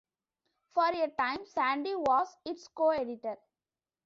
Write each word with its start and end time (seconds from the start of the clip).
For 0.73 0.87
a 0.93 1.09
time 1.11 1.45
Sandie 1.45 1.93
was 1.93 2.35
its 2.43 2.67
co-editor. 2.69 3.37